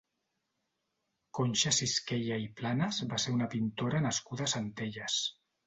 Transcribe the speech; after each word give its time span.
Conxa 1.39 1.73
Sisquella 1.81 2.41
i 2.45 2.49
Planas 2.63 3.03
va 3.13 3.21
ser 3.27 3.37
una 3.39 3.51
pintora 3.55 4.03
nascuda 4.09 4.51
a 4.51 4.57
Centelles. 4.59 5.23